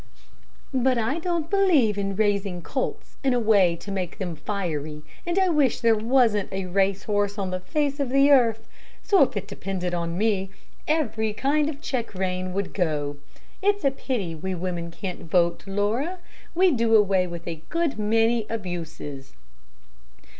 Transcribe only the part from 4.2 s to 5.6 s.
fiery, and I